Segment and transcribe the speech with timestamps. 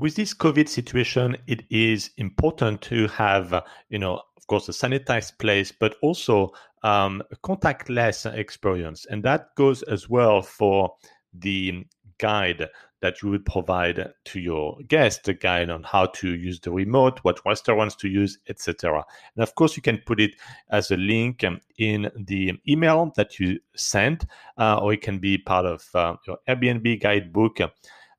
[0.00, 5.38] with this COVID situation, it is important to have, you know, of course, a sanitized
[5.38, 9.06] place, but also um, a contactless experience.
[9.10, 10.94] And that goes as well for
[11.34, 11.84] the
[12.18, 12.66] guide
[13.02, 17.18] that you would provide to your guest, a guide on how to use the remote,
[17.22, 19.04] what restaurants to use, etc.
[19.36, 20.34] And of course, you can put it
[20.70, 21.44] as a link
[21.78, 24.26] in the email that you send,
[24.58, 27.60] uh, or it can be part of uh, your Airbnb guidebook.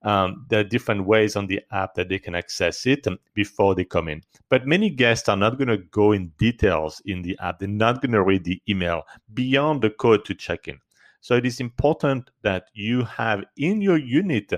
[0.04, 3.86] Um, there are different ways on the app that they can access it before they
[3.86, 4.24] come in.
[4.50, 7.60] But many guests are not going to go in details in the app.
[7.60, 10.80] They're not going to read the email beyond the code to check in.
[11.22, 14.52] So it is important that you have in your unit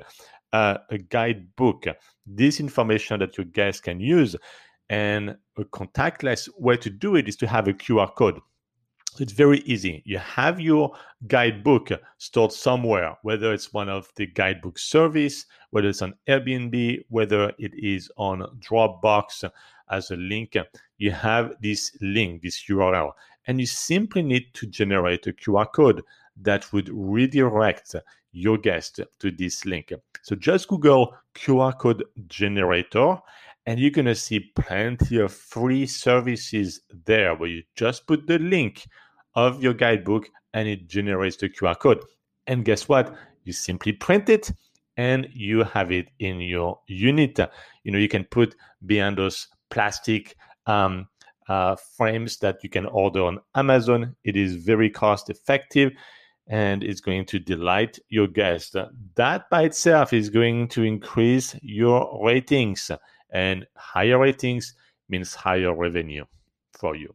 [0.53, 1.85] uh, a guidebook,
[2.25, 4.35] this information that your guests can use.
[4.89, 8.39] And a contactless way to do it is to have a QR code.
[9.19, 10.01] It's very easy.
[10.05, 10.95] You have your
[11.27, 17.51] guidebook stored somewhere, whether it's one of the guidebook service, whether it's on Airbnb, whether
[17.59, 19.49] it is on Dropbox
[19.89, 20.57] as a link.
[20.97, 23.11] You have this link, this URL,
[23.47, 26.01] and you simply need to generate a QR code
[26.41, 27.95] that would redirect
[28.31, 29.93] your guest to this link.
[30.23, 33.17] So just Google QR code generator
[33.65, 38.39] and you're going to see plenty of free services there where you just put the
[38.39, 38.85] link
[39.35, 42.03] of your guidebook and it generates the QR code.
[42.47, 43.13] And guess what?
[43.43, 44.51] You simply print it
[44.97, 47.39] and you have it in your unit.
[47.83, 50.35] You know, you can put behind those plastic
[50.67, 51.07] um,
[51.47, 54.15] uh, frames that you can order on Amazon.
[54.23, 55.91] It is very cost effective
[56.47, 58.75] and it's going to delight your guest.
[59.15, 62.91] That by itself is going to increase your ratings,
[63.31, 64.75] and higher ratings
[65.09, 66.25] means higher revenue
[66.77, 67.13] for you.